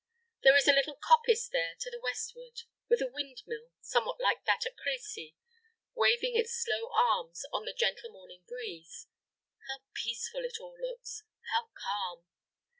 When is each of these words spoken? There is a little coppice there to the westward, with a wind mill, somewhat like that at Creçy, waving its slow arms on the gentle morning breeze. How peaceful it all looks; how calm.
There 0.41 0.55
is 0.57 0.67
a 0.67 0.73
little 0.73 0.95
coppice 0.95 1.47
there 1.47 1.75
to 1.79 1.91
the 1.91 1.99
westward, 2.01 2.63
with 2.89 3.01
a 3.03 3.07
wind 3.07 3.43
mill, 3.45 3.69
somewhat 3.81 4.19
like 4.19 4.43
that 4.45 4.65
at 4.65 4.75
Creçy, 4.75 5.35
waving 5.93 6.35
its 6.35 6.57
slow 6.65 6.89
arms 6.91 7.45
on 7.53 7.65
the 7.65 7.73
gentle 7.77 8.09
morning 8.09 8.41
breeze. 8.47 9.05
How 9.67 9.83
peaceful 9.93 10.43
it 10.43 10.57
all 10.59 10.75
looks; 10.81 11.21
how 11.53 11.69
calm. 11.77 12.25